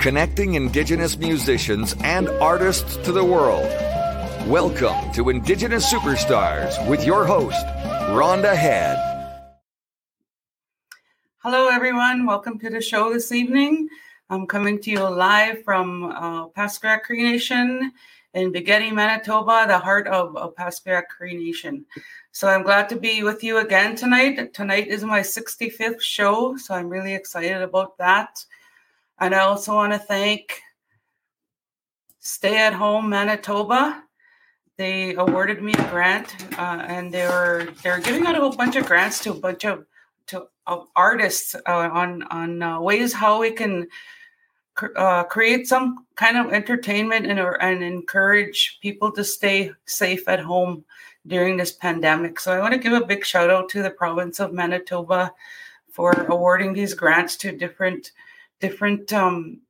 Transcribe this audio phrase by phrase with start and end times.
[0.00, 3.68] connecting Indigenous musicians and artists to the world.
[4.48, 7.66] Welcome to Indigenous Superstars with your host,
[8.08, 8.96] Rhonda Head.
[11.42, 12.24] Hello, everyone.
[12.24, 13.90] Welcome to the show this evening.
[14.30, 17.92] I'm coming to you live from uh, Paskwayak Cree Nation
[18.32, 21.84] in Begetty, Manitoba, the heart of, of Paskwayak Cree Nation.
[22.32, 24.54] So I'm glad to be with you again tonight.
[24.54, 28.46] Tonight is my 65th show, so I'm really excited about that.
[29.20, 30.62] And I also want to thank
[32.20, 34.02] Stay at Home Manitoba.
[34.76, 38.52] They awarded me a grant, uh, and they were they were giving out a whole
[38.52, 39.84] bunch of grants to a bunch of
[40.28, 43.88] to of artists uh, on on uh, ways how we can
[44.96, 50.84] uh, create some kind of entertainment and and encourage people to stay safe at home
[51.26, 52.40] during this pandemic.
[52.40, 55.32] So I want to give a big shout out to the province of Manitoba
[55.90, 58.12] for awarding these grants to different
[58.60, 59.60] different um,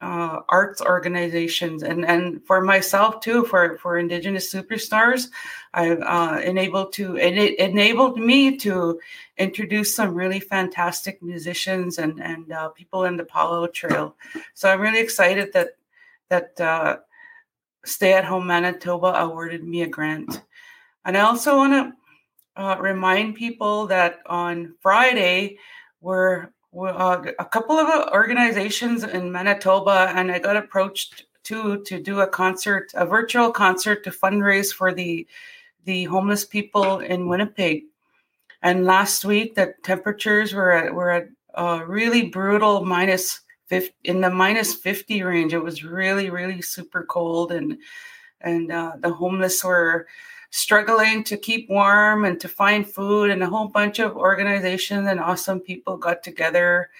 [0.00, 1.82] uh, arts organizations.
[1.82, 5.28] And and for myself too for for indigenous superstars
[5.74, 8.98] i've uh, enabled to and it enabled me to
[9.36, 14.16] introduce some really fantastic musicians and and uh, people in the palo trail.
[14.54, 15.76] So i'm really excited that
[16.30, 16.98] that uh,
[17.84, 20.42] stay at home manitoba awarded me a grant.
[21.04, 25.58] And I also want to uh, remind people that on Friday,
[26.00, 32.20] we're uh, a couple of organizations in Manitoba, and I got approached to to do
[32.20, 35.26] a concert, a virtual concert to fundraise for the
[35.84, 37.84] the homeless people in Winnipeg.
[38.62, 44.20] And last week, the temperatures were at, were at uh, really brutal minus 50, in
[44.20, 45.54] the minus 50 range.
[45.54, 47.78] It was really, really super cold, and
[48.42, 50.06] and uh, the homeless were
[50.50, 55.20] struggling to keep warm and to find food and a whole bunch of organizations and
[55.20, 56.90] awesome people got together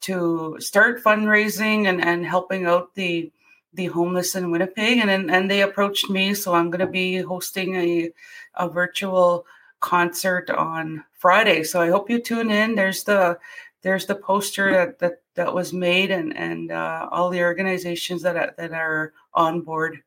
[0.00, 3.30] to start fundraising and, and helping out the
[3.74, 4.98] the homeless in Winnipeg.
[4.98, 8.10] And and they approached me so I'm going to be hosting a
[8.54, 9.46] a virtual
[9.80, 11.62] concert on Friday.
[11.62, 12.74] So I hope you tune in.
[12.74, 13.38] There's the
[13.82, 18.56] there's the poster that that, that was made and and uh, all the organizations that
[18.56, 20.02] that are on board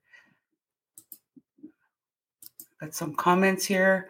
[2.82, 4.10] Got some comments here.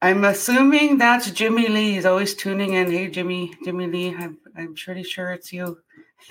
[0.00, 1.92] I'm assuming that's Jimmy Lee.
[1.92, 2.90] He's always tuning in.
[2.90, 4.16] Hey, Jimmy, Jimmy Lee.
[4.16, 5.76] I'm, I'm pretty sure it's you.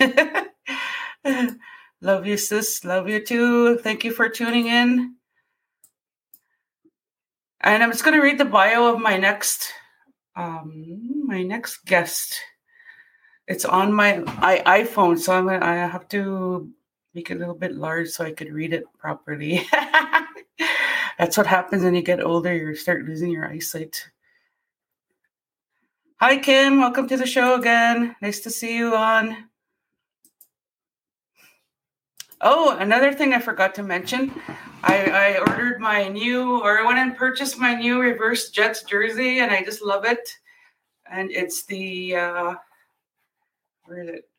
[2.00, 2.84] Love you, sis.
[2.84, 3.78] Love you too.
[3.78, 5.14] Thank you for tuning in.
[7.60, 9.72] And I'm just going to read the bio of my next,
[10.34, 12.40] um, my next guest.
[13.46, 16.70] It's on my I, iPhone, so I'm gonna, I have to
[17.14, 19.66] make it a little bit large so I could read it properly.
[21.18, 24.08] That's what happens when you get older, you start losing your eyesight.
[26.16, 26.80] Hi, Kim.
[26.80, 28.14] Welcome to the show again.
[28.22, 29.48] Nice to see you on.
[32.42, 34.32] Oh, another thing I forgot to mention.
[34.82, 39.40] I, I ordered my new, or I went and purchased my new reverse Jets jersey,
[39.40, 40.38] and I just love it.
[41.10, 42.54] And it's the, uh,
[43.84, 44.29] where is it?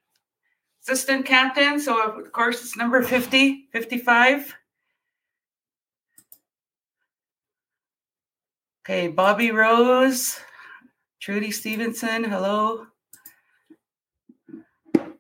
[0.83, 1.79] Assistant captain.
[1.79, 4.55] So, of course, it's number 50, 55.
[8.83, 10.39] Okay, Bobby Rose,
[11.19, 12.87] Trudy Stevenson, hello.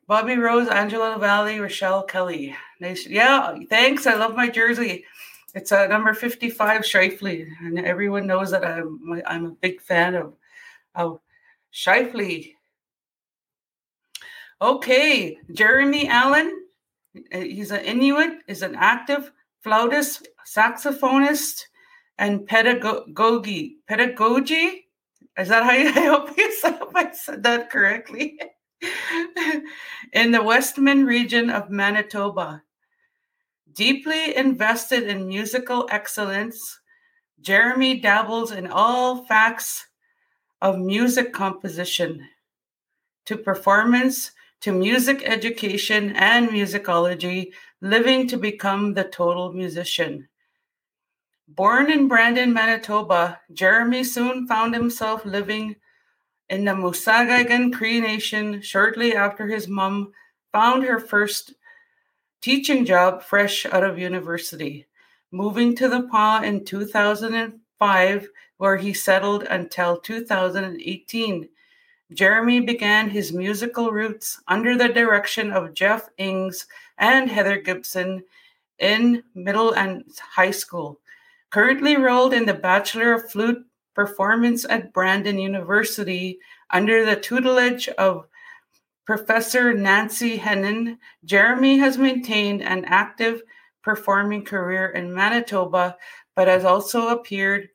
[0.07, 2.55] Bobby Rose, Angela Valley, Rochelle Kelly.
[2.79, 3.05] Nice.
[3.05, 4.07] Yeah, thanks.
[4.07, 5.05] I love my jersey.
[5.53, 10.15] It's a uh, number 55 Scheifele, and everyone knows that I'm I'm a big fan
[10.15, 10.33] of
[10.95, 11.19] of
[11.73, 12.55] Scheifele.
[14.61, 16.55] Okay, Jeremy Allen.
[17.33, 19.31] Uh, he's an Inuit, is an active
[19.63, 21.63] flautist, saxophonist,
[22.19, 23.77] and pedagogy.
[23.87, 24.85] Pedagogy?
[25.37, 28.39] Is that how you, I hope, you, I I said that correctly?
[30.13, 32.61] in the Westman region of Manitoba.
[33.73, 36.79] Deeply invested in musical excellence,
[37.39, 39.87] Jeremy dabbles in all facts
[40.61, 42.27] of music composition
[43.25, 44.31] to performance
[44.61, 50.27] to music education and musicology, living to become the total musician.
[51.47, 55.75] Born in Brandon, Manitoba, Jeremy soon found himself living
[56.49, 60.13] in the Mosakahiken Cree Nation shortly after his mom
[60.51, 61.53] found her first
[62.41, 64.87] teaching job fresh out of university,
[65.31, 71.49] moving to the Pas in 2005, where he settled until 2018
[72.13, 76.67] Jeremy began his musical roots under the direction of Jeff Ings
[76.97, 78.23] and Heather Gibson
[78.79, 80.99] in middle and high school.
[81.51, 88.27] Currently enrolled in the Bachelor of Flute performance at Brandon University under the tutelage of
[89.05, 90.97] Professor Nancy Hennen.
[91.25, 93.41] Jeremy has maintained an active
[93.83, 95.97] performing career in Manitoba,
[96.35, 97.69] but has also appeared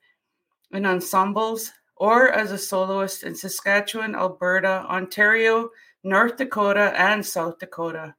[0.71, 5.69] in ensembles or as a soloist in Saskatchewan, Alberta, Ontario,
[6.03, 8.15] North Dakota, and South Dakota.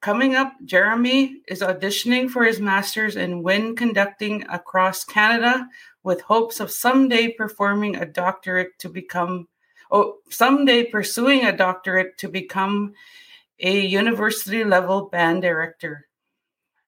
[0.00, 5.68] Coming up, Jeremy is auditioning for his master's in wind conducting across Canada
[6.02, 9.46] with hopes of someday performing a doctorate to become,
[9.90, 12.94] oh, someday pursuing a doctorate to become
[13.58, 16.06] a university level band director.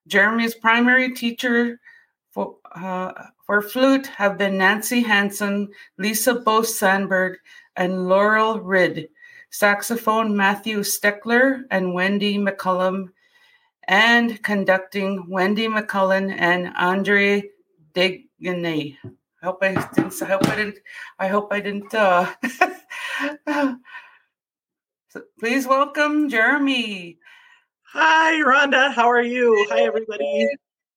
[0.07, 1.79] Jeremy's primary teacher
[2.31, 7.37] for, uh, for flute have been Nancy Hanson, Lisa Bost-Sandberg,
[7.75, 9.09] and Laurel Ridd
[9.53, 13.09] saxophone Matthew Steckler and Wendy McCallum,
[13.87, 17.43] and conducting Wendy McCullen and Andre
[17.93, 18.97] Deganey.
[19.05, 20.21] I hope I didn't.
[20.21, 20.79] I hope I didn't.
[21.19, 21.93] I hope I didn't.
[21.93, 22.33] Uh,
[25.09, 27.19] so please welcome Jeremy.
[27.91, 28.91] Hi, Rhonda.
[28.91, 29.67] How are you?
[29.69, 30.47] Hi, everybody.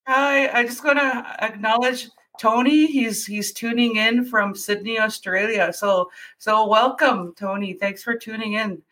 [0.07, 0.49] Hi.
[0.49, 5.73] I just want to acknowledge Tony, he's he's tuning in from Sydney, Australia.
[5.73, 7.75] So so welcome, Tony.
[7.75, 8.83] Thanks for tuning in,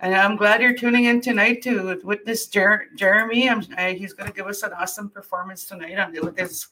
[0.00, 3.48] and I'm glad you're tuning in tonight to witness Jer- Jeremy.
[3.48, 6.68] Uh, he's going to give us an awesome performance tonight on with his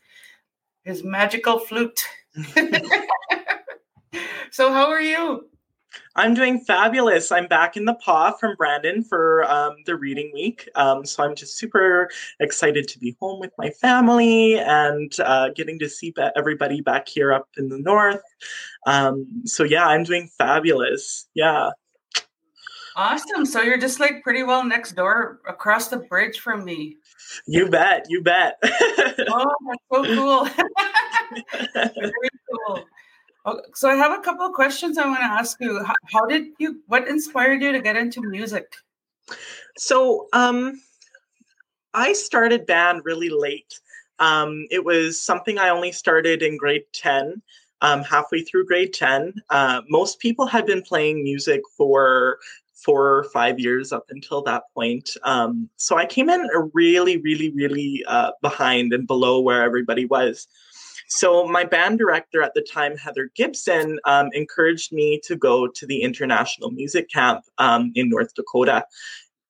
[0.85, 2.05] his magical flute.
[4.51, 5.49] so how are you?
[6.19, 7.31] I'm doing fabulous.
[7.31, 10.69] I'm back in the Pas from Brandon for um, the reading week.
[10.75, 12.11] Um, so I'm just super
[12.41, 17.33] excited to be home with my family and uh, getting to see everybody back here
[17.33, 18.21] up in the north.
[18.85, 21.29] Um, so yeah, I'm doing fabulous.
[21.35, 21.71] Yeah.
[22.97, 23.47] Awesome.
[23.47, 26.97] So you're just like pretty well next door across the bridge from me.
[27.47, 28.07] You bet.
[28.09, 28.59] You bet.
[28.65, 30.49] oh, that's so cool.
[31.75, 32.29] Very
[32.67, 32.85] cool.
[33.75, 35.83] So I have a couple of questions I want to ask you.
[35.85, 36.83] How, how, did you?
[36.87, 38.75] What inspired you to get into music?
[39.77, 40.81] So um,
[41.95, 43.81] I started band really late.
[44.19, 47.43] Um, it was something I only started in grade ten.
[47.81, 52.41] Um, halfway through grade 10 uh, most people had been playing music for
[52.79, 55.11] four or five years up until that point.
[55.25, 60.47] Um, so I came in really, really, really uh, behind and below where everybody was.
[61.09, 65.87] So my band director at the time, Heather Gibson, um, encouraged me to go to
[65.87, 68.85] the International Music Camp um, in North Dakota,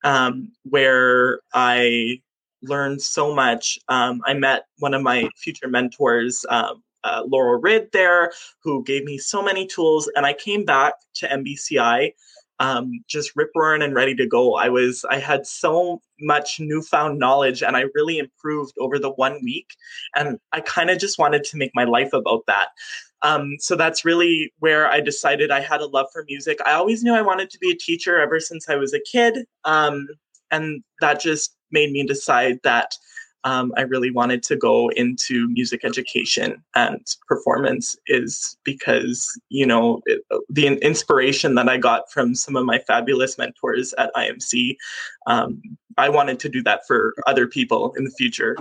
[0.04, 2.22] um, where I
[2.62, 3.78] learned so much.
[3.88, 8.32] Um, I met one of my future mentors, um, uh, Laurel Ridd, there,
[8.62, 12.12] who gave me so many tools, and I came back to MBCI
[12.60, 14.56] um, just rip roaring and ready to go.
[14.56, 19.38] I was I had so much newfound knowledge and I really improved over the one
[19.44, 19.68] week.
[20.16, 22.68] And I kind of just wanted to make my life about that.
[23.22, 26.58] Um, so that's really where I decided I had a love for music.
[26.64, 29.44] I always knew I wanted to be a teacher ever since I was a kid.
[29.64, 30.06] Um,
[30.50, 32.94] and that just made me decide that
[33.44, 40.00] um, I really wanted to go into music education and performance is because, you know,
[40.06, 44.76] it, the inspiration that I got from some of my fabulous mentors at IMC,
[45.26, 45.62] um,
[45.96, 48.56] I wanted to do that for other people in the future.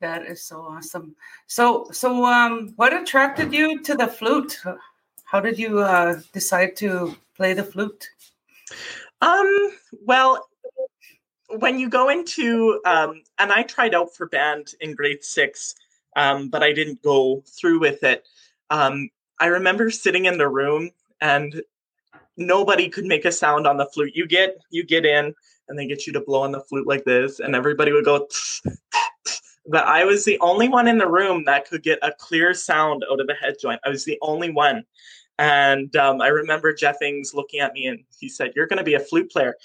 [0.00, 1.16] That is so awesome.
[1.46, 4.60] So, so um, what attracted you to the flute?
[5.24, 8.08] How did you uh, decide to play the flute?
[9.20, 9.70] Um,
[10.04, 10.46] well,
[11.58, 15.74] when you go into um, and I tried out for band in grade six,
[16.16, 18.26] um, but I didn't go through with it.
[18.70, 21.62] Um, I remember sitting in the room and
[22.36, 24.14] nobody could make a sound on the flute.
[24.14, 25.34] You get you get in
[25.68, 28.28] and they get you to blow on the flute like this, and everybody would go.
[29.66, 33.04] but I was the only one in the room that could get a clear sound
[33.10, 33.80] out of the head joint.
[33.84, 34.84] I was the only one.
[35.38, 38.84] And um, I remember Jeff Ings looking at me and he said, You're going to
[38.84, 39.56] be a flute player.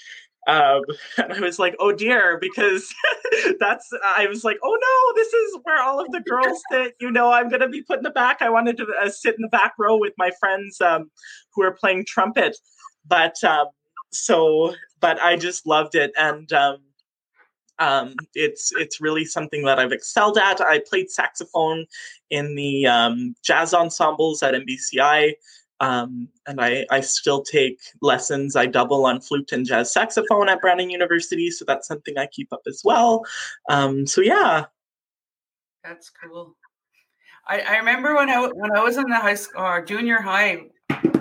[0.49, 0.81] Um,
[1.17, 2.93] and I was like, oh dear, because
[3.59, 6.95] that's, I was like, oh no, this is where all of the girls sit.
[6.99, 8.41] You know, I'm going to be put in the back.
[8.41, 11.11] I wanted to uh, sit in the back row with my friends um,
[11.53, 12.57] who are playing trumpet.
[13.05, 13.67] But um,
[14.11, 16.11] so, but I just loved it.
[16.17, 16.77] And, um,
[17.81, 20.59] um, it's it's really something that I've excelled at.
[20.59, 21.85] I played saxophone
[22.29, 25.31] in the um, jazz ensembles at MBCI.
[25.81, 28.55] Um, and I, I still take lessons.
[28.55, 32.51] I double on flute and jazz saxophone at Brandon University, so that's something I keep
[32.51, 33.25] up as well.
[33.69, 34.65] Um, so yeah,
[35.83, 36.55] that's cool.
[37.47, 40.21] I, I remember when I when I was in the high school or uh, junior
[40.21, 40.65] high,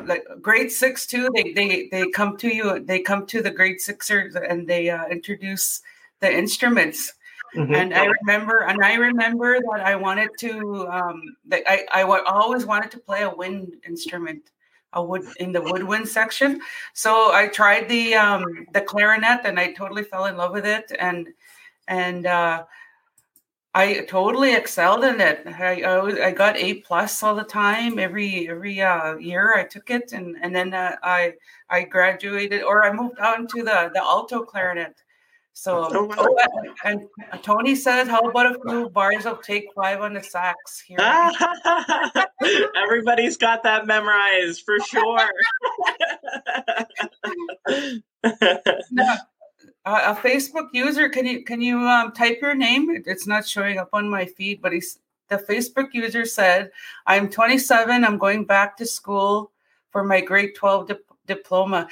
[0.04, 1.28] like grade six too.
[1.34, 2.84] They they they come to you.
[2.84, 5.80] They come to the grade sixers and they uh, introduce
[6.20, 7.14] the instruments.
[7.55, 7.75] Mm-hmm.
[7.75, 12.67] And I remember, and I remember that I wanted to, um, that I, I always
[12.67, 14.50] wanted to play a wind instrument,
[14.93, 16.61] a wood in the woodwind section.
[16.93, 20.93] So I tried the um, the clarinet, and I totally fell in love with it,
[20.99, 21.28] and
[21.88, 22.64] and uh,
[23.75, 25.43] I totally excelled in it.
[25.47, 27.99] I, I, I got A plus all the time.
[27.99, 31.35] Every every uh, year I took it, and and then uh, I
[31.71, 35.00] I graduated or I moved on to the the alto clarinet.
[35.52, 36.38] So oh, oh,
[36.85, 37.09] and
[37.43, 40.99] Tony says, "How about a few bars of Take Five on the sax here?"
[42.76, 45.28] Everybody's got that memorized for sure.
[48.93, 49.17] no,
[49.85, 51.09] a Facebook user.
[51.09, 53.02] Can you can you um, type your name?
[53.07, 56.71] It's not showing up on my feed, but he's the Facebook user said,
[57.07, 58.05] "I'm 27.
[58.05, 59.50] I'm going back to school
[59.90, 60.95] for my grade 12 di-
[61.26, 61.88] diploma."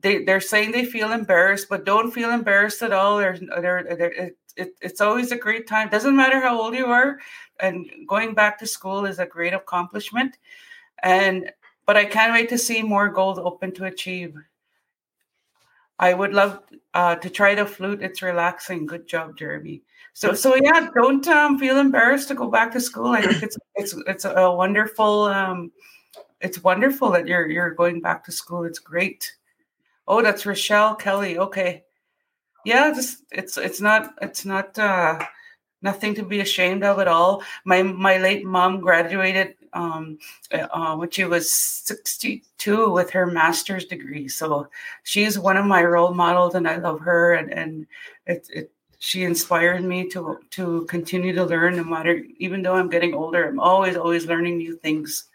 [0.00, 3.18] They they're saying they feel embarrassed, but don't feel embarrassed at all.
[3.18, 5.88] They're, they're, they're, it, it, it's always a great time.
[5.88, 7.18] Doesn't matter how old you are,
[7.60, 10.38] and going back to school is a great accomplishment.
[11.02, 11.50] And
[11.84, 14.34] but I can't wait to see more goals open to achieve.
[15.98, 16.60] I would love
[16.94, 18.02] uh, to try the flute.
[18.02, 18.86] It's relaxing.
[18.86, 19.82] Good job, Jeremy.
[20.12, 23.08] So, so yeah, don't um, feel embarrassed to go back to school.
[23.08, 25.24] I think it's it's it's a wonderful.
[25.24, 25.72] Um,
[26.40, 28.64] it's wonderful that you're you're going back to school.
[28.64, 29.34] It's great.
[30.08, 31.38] Oh, that's Rochelle Kelly.
[31.38, 31.84] Okay,
[32.64, 35.18] yeah, just it's it's not it's not uh,
[35.82, 37.42] nothing to be ashamed of at all.
[37.64, 40.18] My my late mom graduated um,
[40.52, 44.28] uh, when she was 62 with her master's degree.
[44.28, 44.68] So
[45.04, 47.34] she's one of my role models, and I love her.
[47.34, 47.86] And and
[48.26, 52.88] it, it she inspired me to to continue to learn, no matter even though I'm
[52.90, 53.48] getting older.
[53.48, 55.28] I'm always always learning new things.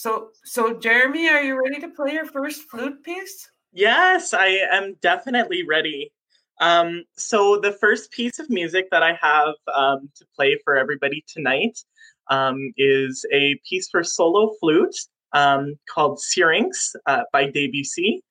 [0.00, 3.50] So so Jeremy, are you ready to play your first flute piece?
[3.70, 6.10] Yes, I am definitely ready.
[6.58, 11.22] Um, so the first piece of music that I have um, to play for everybody
[11.28, 11.78] tonight
[12.30, 14.96] um, is a piece for solo flute
[15.34, 18.22] um, called Syrinx uh, by Debussy.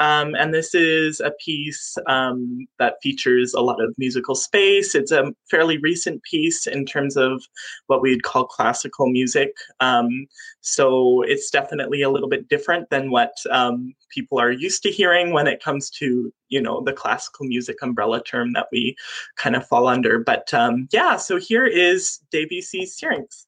[0.00, 4.94] Um, and this is a piece um, that features a lot of musical space.
[4.94, 7.42] It's a fairly recent piece in terms of
[7.86, 9.54] what we'd call classical music.
[9.80, 10.26] Um,
[10.60, 15.32] so it's definitely a little bit different than what um, people are used to hearing
[15.32, 18.96] when it comes to, you know, the classical music umbrella term that we
[19.36, 20.18] kind of fall under.
[20.18, 23.46] But um, yeah, so here is Debussy's Syrinx.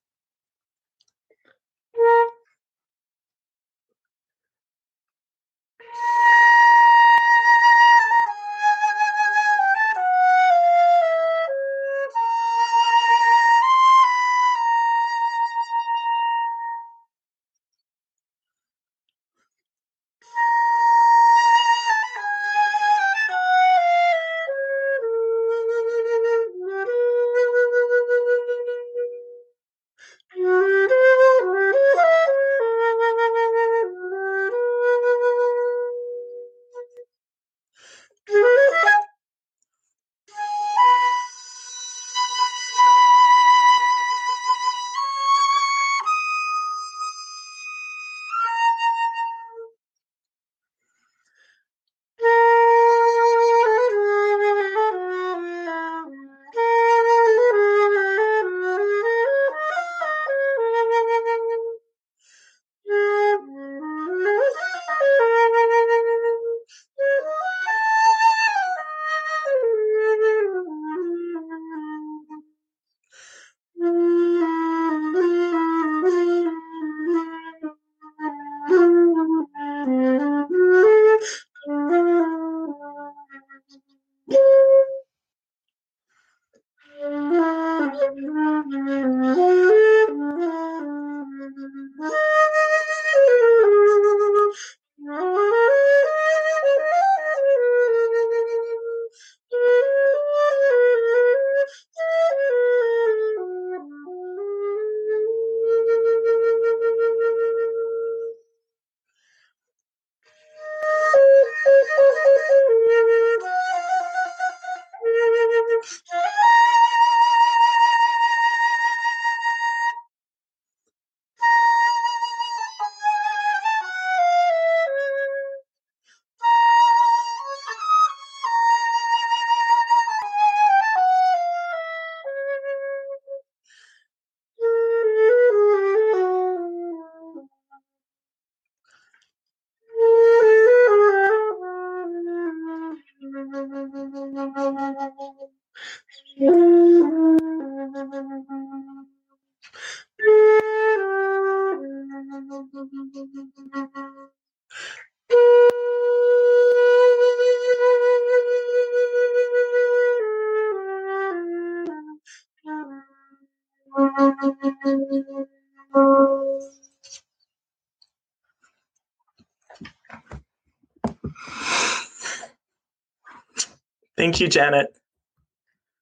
[174.27, 174.89] Thank you, Janet.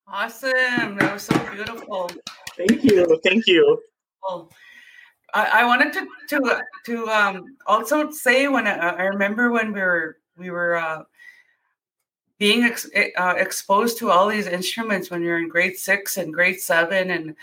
[0.09, 0.97] Awesome.
[0.97, 2.11] That was so beautiful.
[2.57, 3.21] Thank you.
[3.23, 3.79] Thank you.
[5.35, 9.81] I, I wanted to to to um, also say when I, I remember when we
[9.83, 11.03] were we were uh,
[12.39, 16.61] being ex- uh, exposed to all these instruments when you're in grade six and grade
[16.61, 17.37] seven and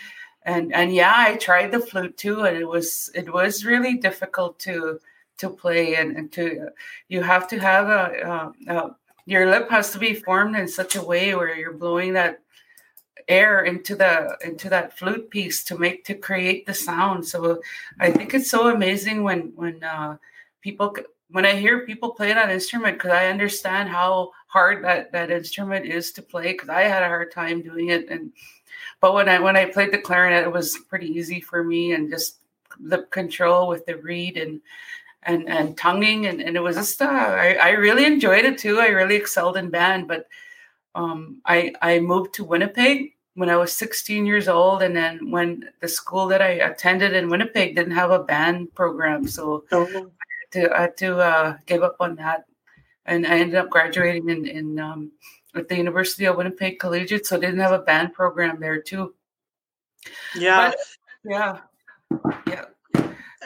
[0.45, 4.57] and and yeah i tried the flute too and it was it was really difficult
[4.57, 4.99] to
[5.37, 6.69] to play and, and to
[7.07, 8.95] you have to have a, a, a
[9.25, 12.41] your lip has to be formed in such a way where you're blowing that
[13.27, 17.25] air into the into that flute piece to make to create the sound.
[17.25, 17.61] So
[17.99, 20.17] i think it's so amazing when when uh
[20.61, 20.95] people
[21.29, 25.85] when i hear people play that instrument because i understand how hard that that instrument
[25.85, 28.09] is to play because i had a hard time doing it.
[28.09, 28.31] And
[28.99, 32.09] but when i when i played the clarinet it was pretty easy for me and
[32.09, 32.37] just
[32.79, 34.61] the control with the reed and
[35.23, 38.79] and and tonguing and, and it was just uh, I, I really enjoyed it too
[38.79, 40.27] i really excelled in band but
[40.95, 44.81] um, I, I moved to Winnipeg when I was 16 years old.
[44.81, 49.27] And then when the school that I attended in Winnipeg didn't have a band program.
[49.27, 49.85] So oh.
[49.85, 52.45] I had to, I had to uh, give up on that.
[53.05, 55.11] And I ended up graduating in, in um,
[55.55, 57.25] at the University of Winnipeg Collegiate.
[57.25, 59.13] So I didn't have a band program there too.
[60.35, 60.71] Yeah.
[60.71, 60.77] But,
[61.23, 61.59] yeah.
[62.47, 62.65] Yeah.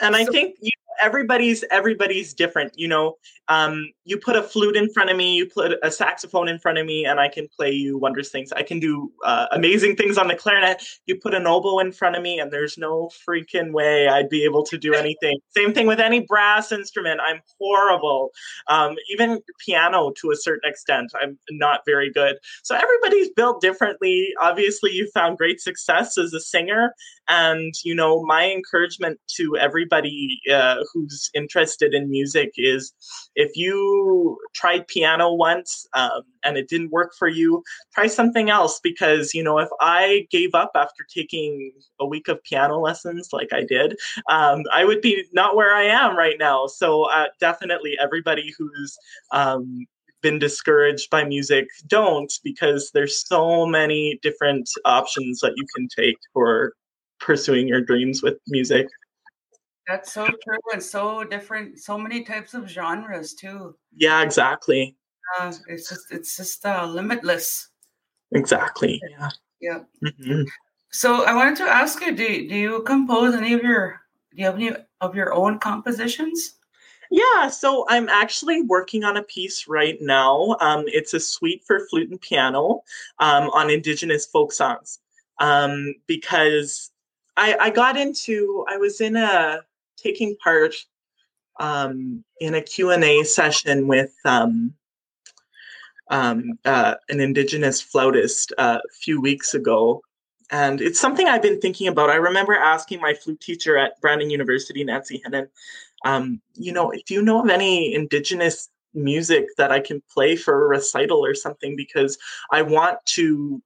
[0.02, 3.16] And I think you everybody's everybody's different you know?
[3.48, 6.80] Um, you put a flute in front of me you put a saxophone in front
[6.80, 8.52] of me and i can play you wondrous things.
[8.52, 10.84] I can do uh, amazing things on the clarinet.
[11.06, 14.44] You put an oboe in front of me and there's no freaking way i'd be
[14.44, 15.40] able to do anything.
[15.56, 17.20] Same thing with any brass instrument.
[17.26, 18.32] I'm horrible.
[18.68, 22.38] Um, even piano to a certain extent i'm not very good.
[22.64, 24.30] So everybody's built differently.
[24.42, 26.94] Obviously you found great success as a singer
[27.28, 32.94] and you know my encouragement to everybody uh, who's interested in music is
[33.36, 38.80] if you tried piano once um, and it didn't work for you try something else
[38.82, 43.52] because you know if i gave up after taking a week of piano lessons like
[43.52, 43.96] i did
[44.30, 48.98] um, i would be not where i am right now so uh, definitely everybody who's
[49.32, 49.86] um,
[50.22, 56.18] been discouraged by music don't because there's so many different options that you can take
[56.34, 56.74] for
[57.20, 58.88] pursuing your dreams with music.
[59.88, 61.80] That's so true and so different.
[61.80, 63.76] So many types of genres too.
[63.96, 64.96] Yeah, exactly.
[65.40, 67.70] Uh, it's just it's just uh, limitless.
[68.32, 69.02] Exactly.
[69.12, 69.30] Yeah.
[69.62, 69.80] Yeah.
[70.04, 70.44] Mm-hmm.
[70.92, 74.46] So I wanted to ask you: Do do you compose any of your do you
[74.46, 74.72] have any
[75.02, 76.56] of your own compositions?
[77.12, 80.58] Yeah, so I'm actually working on a piece right now.
[80.60, 82.82] Um, it's a suite for flute and piano
[83.20, 85.00] um, on Indigenous folk songs
[85.40, 86.92] um, because
[87.38, 89.62] I, I got into I was in a
[89.98, 90.76] taking part
[91.60, 94.74] um, in a Q&A session with um,
[96.10, 100.02] um, uh, an indigenous flautist uh, a few weeks ago
[100.52, 102.10] and it's something I've been thinking about.
[102.10, 105.48] I remember asking my flute teacher at Brandon University, Nancy Hennen,
[106.04, 110.64] um, you know, if you know of any indigenous music that I can play for
[110.64, 112.18] a recital or something, because
[112.52, 113.62] I want to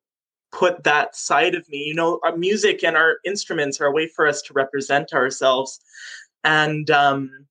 [0.51, 1.79] put that side of me.
[1.79, 5.79] You know, our music and our instruments are a way for us to represent ourselves,
[6.43, 7.47] and um,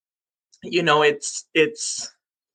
[0.63, 2.13] you know, it's it's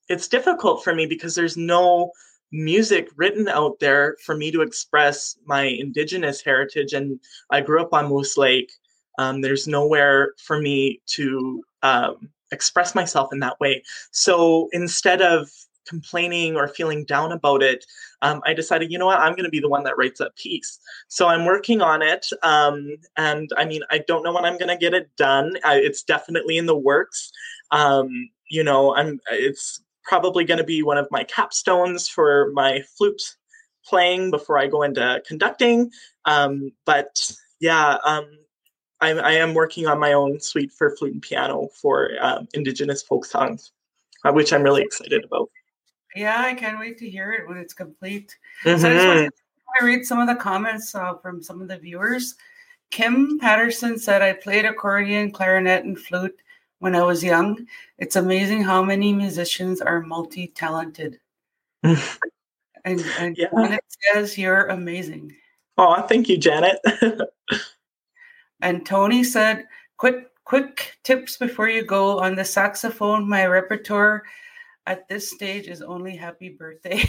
[0.09, 2.11] it's difficult for me because there's no
[2.51, 6.93] music written out there for me to express my indigenous heritage.
[6.93, 8.71] And i grew up on moose lake.
[9.17, 13.83] Um, there's nowhere for me to um, express myself in that way.
[14.11, 15.49] So instead of
[15.87, 17.85] complaining or feeling down about it,
[18.21, 20.35] um, I decided, you know what, I'm going to be the one that writes that
[20.35, 20.79] piece.
[21.07, 22.27] So I'm working on it.
[22.41, 25.57] Um, and I mean, I don't know when I'm going to get it done.
[25.63, 27.31] I, it's definitely in the works.
[27.71, 29.19] Um, you know, I'm.
[29.31, 33.21] It's probably going to be one of my capstones for my flute
[33.85, 35.91] playing before I go into conducting.
[36.25, 38.25] Um, but yeah, um,
[39.01, 43.03] I, I, am working on my own suite for flute and piano for um, Indigenous
[43.03, 43.71] folk songs,
[44.23, 45.49] uh, which I'm really excited about.
[46.15, 48.37] Yeah, I can't wait to hear it when it's complete.
[48.63, 48.81] Mm-hmm.
[48.81, 49.33] So I just want
[49.79, 52.35] to read some of the comments uh, from some of the viewers.
[52.91, 56.39] Kim Patterson said, I played accordion, clarinet, and flute
[56.79, 57.65] when I was young.
[57.97, 61.19] It's amazing how many musicians are multi talented.
[61.83, 61.97] and
[62.85, 63.47] and yeah.
[63.55, 65.33] Janet says, You're amazing.
[65.77, 66.79] Oh, thank you, Janet.
[68.61, 69.65] and Tony said,
[69.97, 73.27] Quit quick tips before you go on the saxophone.
[73.27, 74.23] My repertoire
[74.85, 77.03] at this stage is only happy birthday.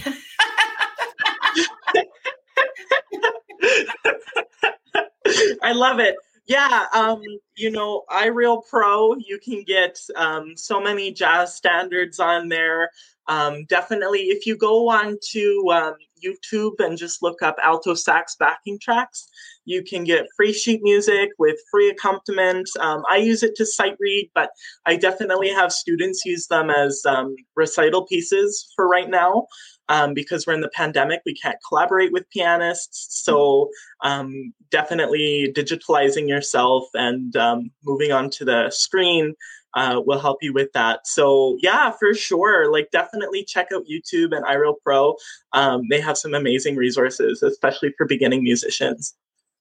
[5.62, 6.14] I love it.
[6.46, 7.22] Yeah, um,
[7.56, 12.90] you know, iReal Pro, you can get um, so many jazz standards on there.
[13.28, 18.36] Um, definitely, if you go on to um, YouTube and just look up alto sax
[18.36, 19.26] backing tracks,
[19.64, 22.68] you can get free sheet music with free accompaniment.
[22.80, 24.50] Um, I use it to sight read, but
[24.86, 29.46] I definitely have students use them as um, recital pieces for right now
[29.88, 31.22] um, because we're in the pandemic.
[31.24, 33.22] We can't collaborate with pianists.
[33.24, 33.70] So
[34.02, 39.34] um, definitely digitalizing yourself and um, moving onto the screen
[39.74, 41.06] uh, will help you with that.
[41.06, 42.70] So yeah, for sure.
[42.72, 45.16] Like definitely check out YouTube and iReal Pro.
[45.52, 49.14] Um, they have some amazing resources, especially for beginning musicians.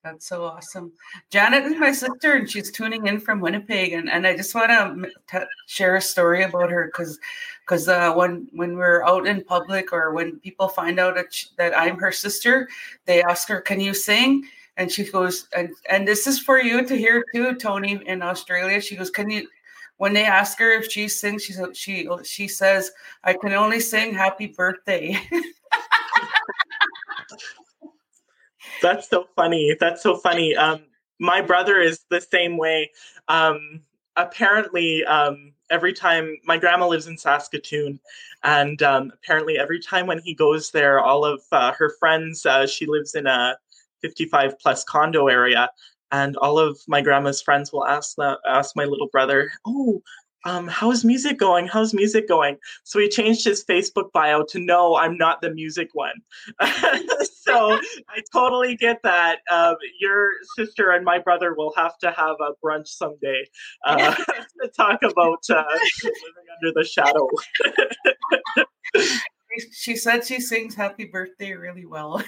[0.04, 0.92] That's so awesome.
[1.30, 3.94] Janet is my sister, and she's tuning in from Winnipeg.
[3.94, 4.70] And, and I just want
[5.30, 7.18] to share a story about her because
[7.62, 11.48] because uh, when when we're out in public or when people find out that, she,
[11.58, 12.68] that I'm her sister,
[13.06, 14.44] they ask her, "Can you sing?"
[14.76, 18.82] And she goes, and and this is for you to hear too, Tony in Australia.
[18.82, 19.48] She goes, "Can you?"
[19.98, 22.92] When they ask her if she sings, she she she says,
[23.24, 25.18] "I can only sing Happy Birthday."
[28.84, 29.76] That's so funny.
[29.80, 30.56] That's so funny.
[30.56, 30.82] Um,
[31.19, 32.91] my brother is the same way.
[33.30, 33.82] Um,
[34.17, 38.00] apparently, um, every time my grandma lives in Saskatoon,
[38.43, 42.46] and um, apparently every time when he goes there, all of uh, her friends.
[42.46, 43.58] Uh, she lives in a
[44.02, 45.69] 55 plus condo area,
[46.12, 50.02] and all of my grandma's friends will ask the, ask my little brother, "Oh,
[50.45, 51.67] um, how's music going?
[51.67, 52.58] How's music going?
[52.84, 56.15] So he changed his Facebook bio to no, I'm not the music one.
[56.62, 57.79] so
[58.10, 59.39] I totally get that.
[59.49, 63.45] Um, your sister and my brother will have to have a brunch someday
[63.86, 64.15] uh,
[64.62, 65.63] to talk about uh,
[66.03, 67.29] living under the shadow.
[69.71, 72.21] she said she sings happy birthday really well.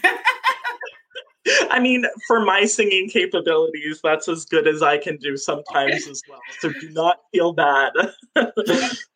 [1.70, 6.22] I mean, for my singing capabilities, that's as good as I can do sometimes as
[6.28, 6.40] well.
[6.60, 7.94] So do not feel bad.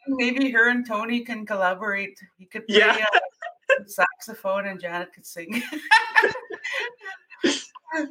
[0.07, 2.19] Maybe her and Tony can collaborate.
[2.37, 3.05] You could play yeah.
[3.13, 3.19] uh,
[3.87, 5.61] saxophone and Janet could sing.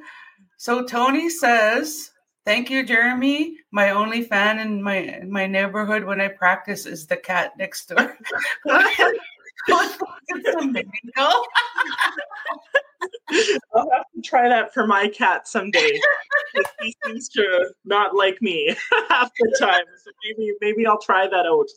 [0.56, 2.10] so Tony says,
[2.44, 3.58] "Thank you, Jeremy.
[3.70, 7.88] My only fan in my in my neighborhood when I practice is the cat next
[7.88, 8.16] door."
[9.68, 10.84] it's a
[13.74, 15.98] I'll have to try that for my cat someday.
[16.80, 18.74] he seems to not like me
[19.10, 21.68] half the time, so maybe maybe I'll try that out.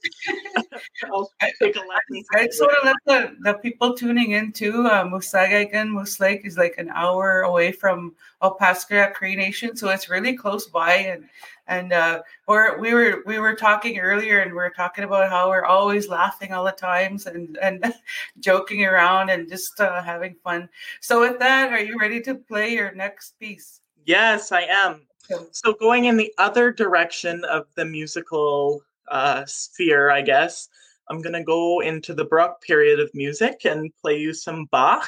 [1.14, 2.24] I'll take a lesson.
[2.34, 4.88] I just want to let the, the people tuning in too.
[4.88, 10.10] Uh, Mosakahiken Moose Lake is like an hour away from Opaskwayak Cree Nation, so it's
[10.10, 11.26] really close by and
[11.72, 15.50] and uh, we're, we were we were talking earlier, and we are talking about how
[15.50, 17.94] we're always laughing all the times and and
[18.40, 20.68] joking around and just uh, having fun.
[21.00, 23.82] So, with that, are you ready to play your next piece?
[24.06, 25.08] Yes, I am.
[25.51, 30.67] So, going in the other direction of the musical uh, sphere, I guess
[31.10, 35.08] I'm going to go into the Baroque period of music and play you some Bach.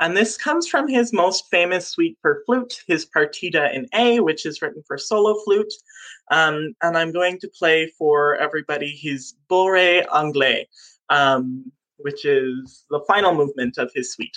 [0.00, 4.44] And this comes from his most famous suite for flute, his Partita in A, which
[4.44, 5.72] is written for solo flute.
[6.30, 10.66] Um, and I'm going to play for everybody his Bourrée Anglaise,
[11.10, 14.36] um, which is the final movement of his suite.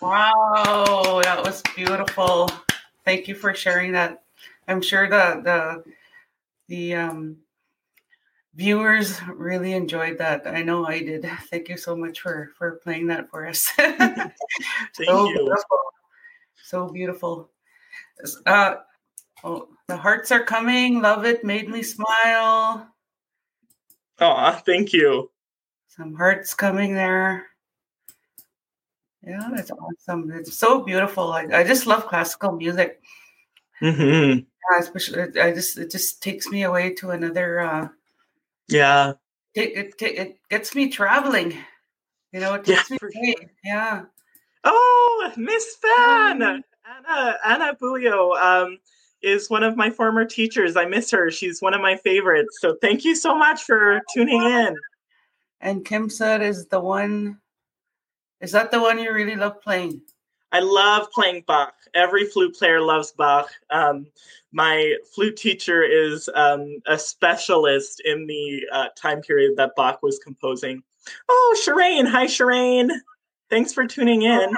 [0.00, 2.48] Wow, that was beautiful.
[3.04, 4.22] Thank you for sharing that.
[4.66, 5.92] I'm sure the the
[6.68, 7.36] the um,
[8.54, 10.46] viewers really enjoyed that.
[10.46, 11.28] I know I did.
[11.50, 13.68] Thank you so much for for playing that for us.
[13.76, 14.32] Thank
[15.04, 15.34] so you.
[15.34, 15.78] beautiful.
[16.64, 17.50] So beautiful.
[18.46, 18.76] Uh,
[19.44, 21.02] oh, the hearts are coming.
[21.02, 21.44] Love it.
[21.44, 22.88] Made me smile.
[24.20, 25.30] Aw, thank you.
[25.88, 27.49] Some hearts coming there.
[29.26, 30.30] Yeah, that's awesome.
[30.32, 31.32] It's so beautiful.
[31.32, 33.00] I, I just love classical music.
[33.80, 37.60] hmm Yeah, especially I just it just takes me away to another.
[37.60, 37.88] uh
[38.68, 39.14] Yeah.
[39.54, 41.52] It it, it gets me traveling.
[42.32, 43.34] You know, it Yeah, takes me for away.
[43.38, 43.50] sure.
[43.64, 44.04] Yeah.
[44.64, 48.78] Oh, Miss Fan, Um, Anna Anna Bulio um,
[49.22, 50.76] is one of my former teachers.
[50.76, 51.30] I miss her.
[51.30, 52.58] She's one of my favorites.
[52.60, 54.76] So thank you so much for tuning in.
[55.60, 57.38] And Kim said is the one.
[58.40, 60.00] Is that the one you really love playing?
[60.52, 61.74] I love playing Bach.
[61.94, 63.50] Every flute player loves Bach.
[63.70, 64.06] Um,
[64.52, 70.18] my flute teacher is um, a specialist in the uh, time period that Bach was
[70.18, 70.82] composing.
[71.28, 72.08] Oh, Shireen.
[72.08, 72.90] Hi, Shireen.
[73.48, 74.56] Thanks for tuning in.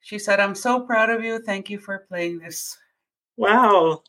[0.00, 1.40] She said, "I'm so proud of you.
[1.40, 2.78] Thank you for playing this."
[3.36, 4.02] Wow.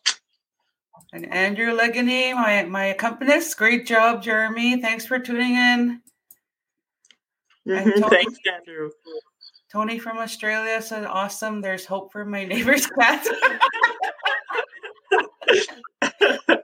[1.11, 4.81] And Andrew Legany, my my accompanist, great job, Jeremy.
[4.81, 6.01] Thanks for tuning in.
[7.65, 8.91] And Mhm, Tony- Thanks, Andrew.
[9.71, 11.61] Tony from Australia said, "Awesome.
[11.61, 13.27] There's hope for my neighbor's cat."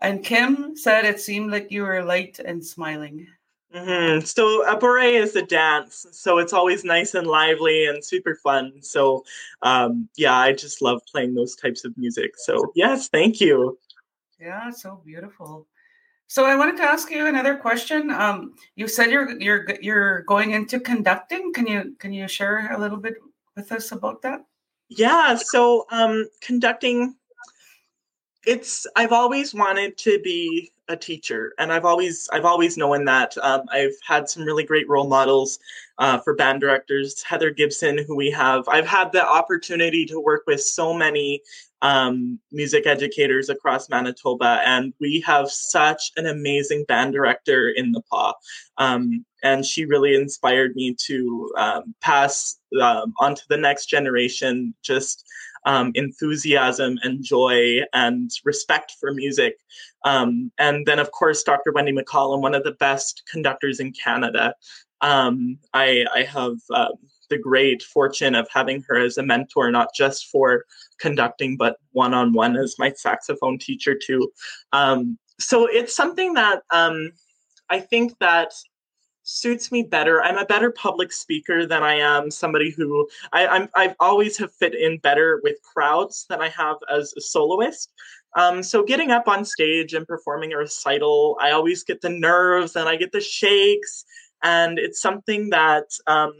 [0.00, 3.26] and Kim said it seemed like you were light and smiling.
[3.72, 8.34] hmm So a bourrée is a dance, so it's always nice and lively and super
[8.34, 8.82] fun.
[8.82, 9.24] So
[9.62, 12.32] um, yeah, I just love playing those types of music.
[12.36, 13.78] So yes, thank you.
[14.40, 15.68] Yeah, so beautiful.
[16.30, 18.08] So I wanted to ask you another question.
[18.12, 21.52] Um, you said you're you're you're going into conducting.
[21.52, 23.14] Can you can you share a little bit
[23.56, 24.44] with us about that?
[24.88, 27.16] Yeah, so um, conducting,
[28.46, 33.36] it's I've always wanted to be a teacher, and I've always I've always known that.
[33.38, 35.58] Um, I've had some really great role models
[35.98, 38.68] uh, for band directors, Heather Gibson, who we have.
[38.68, 41.42] I've had the opportunity to work with so many
[41.82, 48.02] um, music educators across Manitoba, and we have such an amazing band director in the
[48.10, 48.34] Pas.
[48.78, 54.74] Um, and she really inspired me to um, pass um, on to the next generation
[54.82, 55.24] just
[55.64, 59.56] um, enthusiasm and joy and respect for music.
[60.04, 61.72] Um, and then, of course, Dr.
[61.72, 64.54] Wendy McCallum, one of the best conductors in Canada.
[65.02, 66.56] I, I have
[67.30, 70.64] the great fortune of having her as a mentor, not just for
[70.98, 74.30] conducting, but one on one as my saxophone teacher, too.
[74.72, 77.12] Um, so it's something that um,
[77.70, 78.52] I think that
[79.22, 80.22] suits me better.
[80.22, 84.52] I'm a better public speaker than I am somebody who I, I'm I've always have
[84.52, 87.92] fit in better with crowds than I have as a soloist.
[88.36, 92.76] Um, so getting up on stage and performing a recital, I always get the nerves
[92.76, 94.04] and I get the shakes,
[94.42, 96.32] and it's something that um,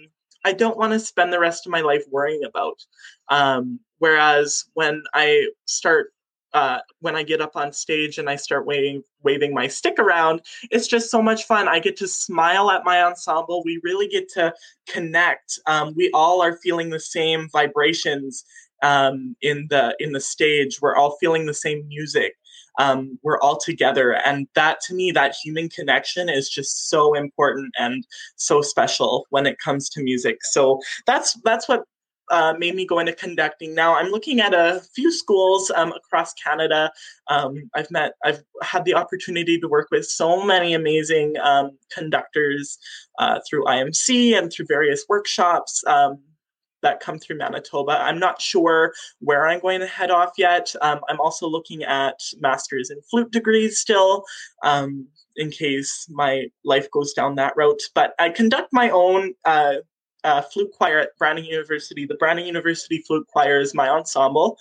[0.45, 2.85] I don't want to spend the rest of my life worrying about.
[3.29, 6.13] Um, whereas when I start
[6.53, 10.43] uh, when I get up on stage and I start waving waving my stick around,
[10.71, 11.69] it's just so much fun.
[11.69, 13.63] I get to smile at my ensemble.
[13.65, 14.53] We really get to
[14.89, 15.59] connect.
[15.67, 18.45] Um, we all are feeling the same vibrations
[18.83, 20.81] um, in the in the stage.
[20.81, 22.35] We're all feeling the same music.
[22.79, 27.75] Um, we're all together, and that to me, that human connection is just so important
[27.79, 28.07] and
[28.37, 30.39] so special when it comes to music.
[30.43, 31.85] So that's that's what
[32.31, 33.75] uh, made me go into conducting.
[33.75, 36.93] Now I'm looking at a few schools um, across Canada.
[37.29, 42.79] Um, I've met, I've had the opportunity to work with so many amazing um, conductors
[43.19, 45.83] uh, through IMC and through various workshops.
[46.83, 47.93] That come through Manitoba.
[48.01, 50.75] I'm not sure where I'm going to head off yet.
[50.81, 54.25] Um, I'm also looking at master's in flute degrees still,
[54.63, 57.83] um, in case my life goes down that route.
[57.95, 59.75] But I conduct my own uh,
[60.25, 62.07] uh, flute choir at Brandon University.
[62.07, 64.59] The Brandon University Flute Choir is my ensemble,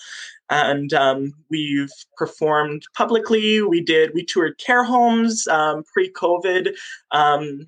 [0.50, 3.62] and um, we've performed publicly.
[3.62, 6.76] We did we toured care homes um, pre-COVID
[7.12, 7.66] um,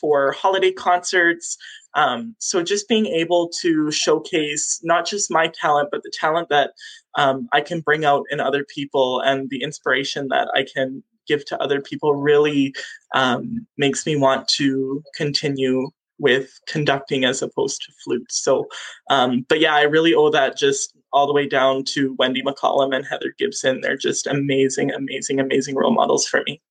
[0.00, 1.56] for holiday concerts.
[1.94, 6.72] Um, so just being able to showcase not just my talent, but the talent that
[7.16, 11.44] um, I can bring out in other people and the inspiration that I can give
[11.46, 12.74] to other people really
[13.14, 18.30] um, makes me want to continue with conducting as opposed to flute.
[18.30, 18.68] So,
[19.10, 22.94] um, but yeah, I really owe that just all the way down to Wendy McCallum
[22.94, 23.80] and Heather Gibson.
[23.80, 26.62] They're just amazing, amazing, amazing role models for me.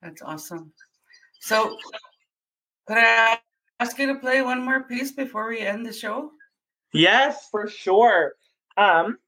[0.00, 0.72] That's awesome.
[1.40, 1.76] So,
[2.86, 3.38] could I
[3.82, 6.30] ask you to play one more piece before we end the show?
[6.92, 8.34] Yes, for sure.
[8.76, 9.18] Um,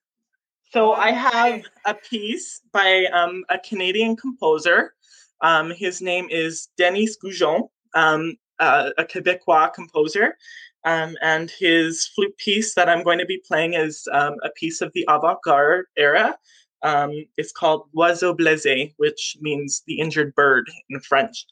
[0.71, 4.95] so I have a piece by um, a Canadian composer.
[5.41, 10.37] Um, his name is Denis Gougeon, um, uh, a Quebecois composer.
[10.85, 14.81] Um, and his flute piece that I'm going to be playing is um, a piece
[14.81, 16.39] of the avant garde era.
[16.83, 21.45] Um, it's called Oiseau Blessé, which means the injured bird in French.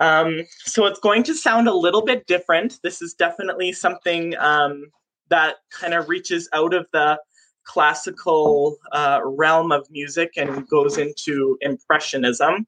[0.00, 2.80] Um, so it's going to sound a little bit different.
[2.82, 4.86] This is definitely something um,
[5.28, 7.18] that kind of reaches out of the
[7.64, 12.66] classical uh, realm of music and goes into impressionism.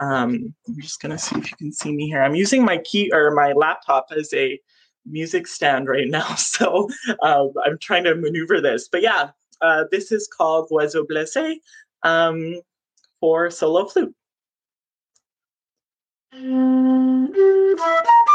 [0.00, 2.22] Um, I'm just gonna see if you can see me here.
[2.22, 4.58] I'm using my key or my laptop as a
[5.06, 6.88] music stand right now, so
[7.22, 8.88] um, I'm trying to maneuver this.
[8.90, 11.56] But yeah, uh, this is called Oiseau Blessé
[12.02, 12.60] um,
[13.20, 14.14] for solo flute.
[16.32, 18.31] Thank you.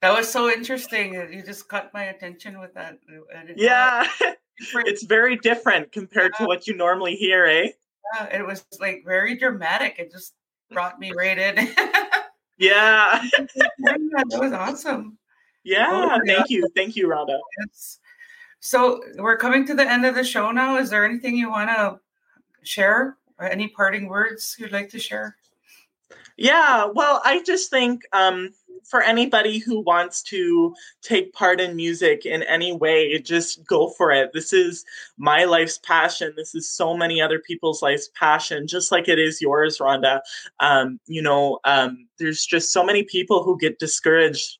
[0.00, 1.14] That was so interesting.
[1.14, 2.98] You just caught my attention with that.
[3.56, 4.06] Yeah,
[4.58, 6.44] it's very different compared yeah.
[6.44, 7.68] to what you normally hear, eh?
[8.14, 9.96] Yeah, it was like very dramatic.
[9.98, 10.34] It just
[10.70, 11.56] brought me right in.
[12.58, 13.22] yeah.
[13.78, 15.18] that was awesome.
[15.64, 16.68] Yeah, oh, thank you.
[16.76, 17.38] Thank you, Rhonda.
[17.60, 17.98] Yes.
[18.60, 20.76] So we're coming to the end of the show now.
[20.76, 21.98] Is there anything you want to
[22.62, 25.36] share or any parting words you'd like to share?
[26.36, 28.50] Yeah, well, I just think um,
[28.84, 34.10] for anybody who wants to take part in music in any way, just go for
[34.10, 34.30] it.
[34.34, 34.84] This is
[35.16, 36.32] my life's passion.
[36.36, 40.20] This is so many other people's life's passion, just like it is yours, Rhonda.
[40.60, 44.58] Um, you know, um, there's just so many people who get discouraged.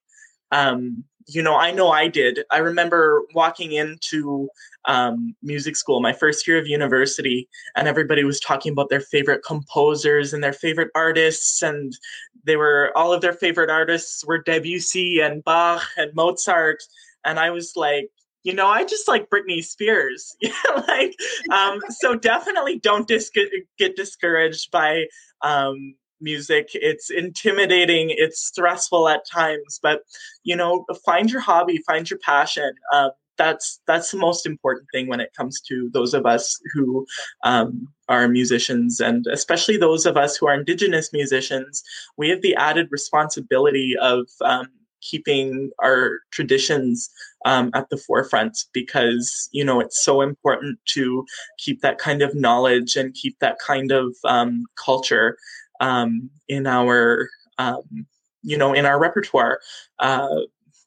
[0.52, 2.40] Um, you know, I know I did.
[2.52, 4.48] I remember walking into
[4.86, 9.42] um, music school, my first year of university, and everybody was talking about their favorite
[9.44, 11.96] composers and their favorite artists, and
[12.44, 16.82] they were all of their favorite artists were Debussy and Bach and Mozart,
[17.24, 18.10] and I was like,
[18.44, 20.36] you know, I just like Britney Spears.
[20.88, 21.16] like,
[21.50, 23.30] um, so definitely don't dis-
[23.78, 25.06] get discouraged by
[25.40, 26.68] um, music.
[26.74, 30.02] It's intimidating, it's stressful at times, but
[30.42, 32.74] you know, find your hobby, find your passion.
[32.92, 37.06] Um, that's that's the most important thing when it comes to those of us who
[37.44, 41.82] um, are musicians and especially those of us who are indigenous musicians
[42.16, 44.68] we have the added responsibility of um,
[45.00, 47.10] keeping our traditions
[47.44, 51.24] um, at the forefront because you know it's so important to
[51.58, 55.36] keep that kind of knowledge and keep that kind of um, culture
[55.80, 57.28] um, in our
[57.58, 58.06] um,
[58.42, 59.60] you know in our repertoire.
[59.98, 60.40] Uh,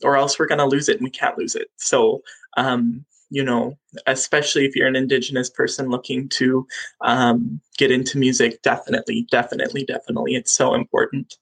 [0.03, 1.69] or else we're going to lose it and we can't lose it.
[1.77, 2.21] So,
[2.57, 6.65] um, you know, especially if you're an Indigenous person looking to
[7.01, 11.35] um, get into music, definitely, definitely, definitely, it's so important.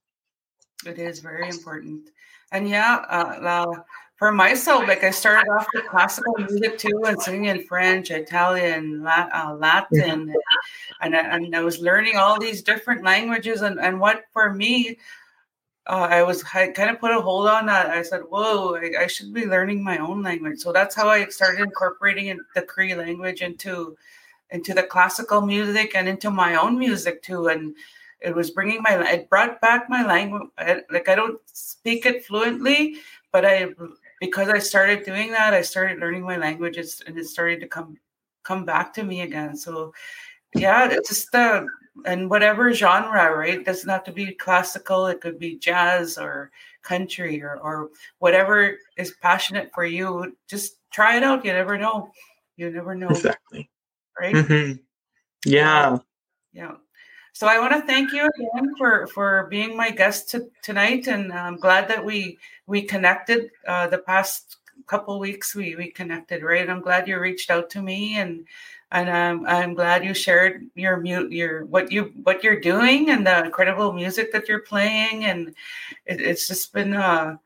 [0.85, 2.09] It is very important.
[2.51, 3.81] And yeah, uh, uh,
[4.17, 9.05] for myself, like I started off with classical music too, and singing in French, Italian,
[9.05, 10.33] uh, Latin,
[11.01, 13.61] and, and I was learning all these different languages.
[13.61, 14.97] And, and what for me,
[15.87, 17.89] uh, I was I kind of put a hold on that.
[17.91, 21.27] I said, "Whoa, I, I, should be learning my own language." So that's how I
[21.27, 23.95] started incorporating the Cree language into
[24.49, 27.47] into the classical music and into my own music too.
[27.47, 27.75] And
[28.19, 30.49] it was bringing my it brought back my language.
[30.89, 32.97] Like I don't speak it fluently,
[33.31, 33.69] but I
[34.19, 37.97] because I started doing that, I started learning my languages, and it started to come
[38.43, 39.55] come back to me again.
[39.55, 39.93] So
[40.55, 41.67] yeah, it's just the
[42.05, 43.55] and whatever genre, right?
[43.55, 47.89] It doesn't have to be classical, it could be jazz or country or, or
[48.19, 50.35] whatever is passionate for you.
[50.47, 51.45] Just try it out.
[51.45, 52.11] You never know.
[52.57, 53.09] You never know.
[53.09, 53.69] Exactly.
[54.19, 54.35] Right?
[54.35, 54.79] Mm-hmm.
[55.45, 55.97] Yeah.
[56.53, 56.75] Yeah.
[57.33, 61.33] So I want to thank you again for for being my guest to, tonight, and
[61.33, 64.55] I'm glad that we we connected uh, the past
[64.87, 65.53] couple weeks.
[65.53, 66.69] We we connected, right?
[66.69, 68.45] I'm glad you reached out to me and
[68.91, 73.25] and um, I'm glad you shared your mute your what you what you're doing and
[73.25, 75.25] the incredible music that you're playing.
[75.25, 75.49] And
[76.05, 77.37] it, it's just been uh,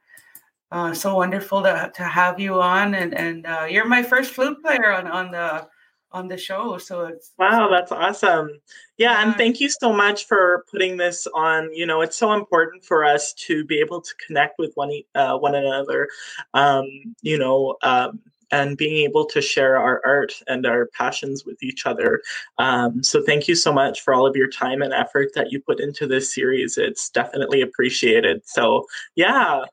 [0.71, 2.93] uh, so wonderful to, to have you on.
[2.93, 5.67] And and uh, you're my first flute player on on the
[6.11, 6.77] on the show.
[6.77, 8.49] So it's wow that's awesome.
[8.97, 9.23] Yeah, yeah.
[9.23, 11.73] and thank you so much for putting this on.
[11.73, 15.37] You know it's so important for us to be able to connect with one uh,
[15.37, 16.09] one another.
[16.53, 16.85] Um,
[17.21, 18.19] you know um,
[18.51, 22.21] and being able to share our art and our passions with each other.
[22.57, 25.59] Um, so thank you so much for all of your time and effort that you
[25.61, 26.77] put into this series.
[26.77, 28.41] It's definitely appreciated.
[28.45, 28.85] So
[29.15, 29.63] yeah.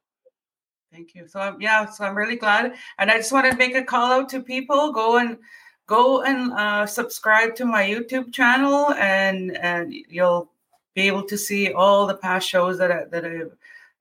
[0.93, 1.27] Thank you.
[1.29, 4.29] So yeah, so I'm really glad, and I just want to make a call out
[4.31, 4.93] to people.
[4.93, 5.37] Go and
[5.87, 10.51] go and uh, subscribe to my YouTube channel, and and you'll
[10.95, 13.53] be able to see all the past shows that I, that I've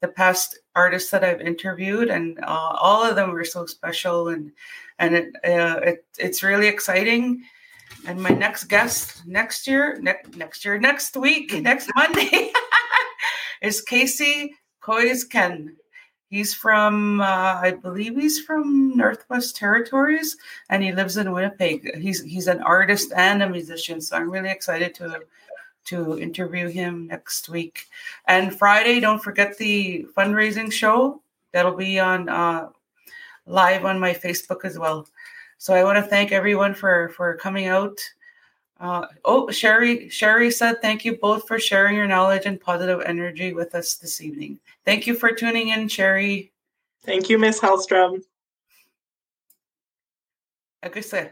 [0.05, 4.51] the past artists that I've interviewed, and uh, all of them were so special, and
[4.99, 7.43] and it, uh, it it's really exciting.
[8.07, 12.51] And my next guest next year, ne- next year, next week, next Monday
[13.61, 15.69] is Casey Koisken.
[16.29, 20.35] He's from, uh, I believe he's from Northwest Territories,
[20.69, 21.97] and he lives in Winnipeg.
[21.97, 25.21] He's he's an artist and a musician, so I'm really excited to
[25.86, 27.88] to interview him next week.
[28.27, 31.21] And Friday, don't forget the fundraising show.
[31.51, 32.69] That'll be on uh,
[33.45, 35.07] live on my Facebook as well.
[35.57, 37.99] So I want to thank everyone for for coming out.
[38.79, 43.53] Uh, oh, Sherry, Sherry said, thank you both for sharing your knowledge and positive energy
[43.53, 44.59] with us this evening.
[44.83, 46.51] Thank you for tuning in, Sherry.
[47.03, 48.21] Thank you, Miss Hellstrom.
[50.83, 51.31] Like I said.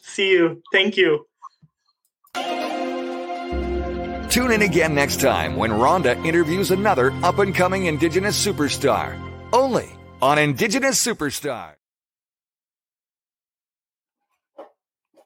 [0.00, 0.62] See you.
[0.72, 1.26] Thank you.
[4.34, 9.16] Tune in again next time when Rhonda interviews another up and coming Indigenous superstar.
[9.52, 9.88] Only
[10.20, 11.74] on Indigenous Superstar.